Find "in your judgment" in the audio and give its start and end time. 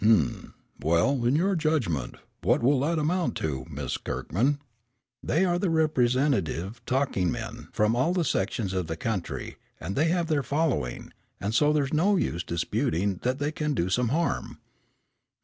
1.25-2.15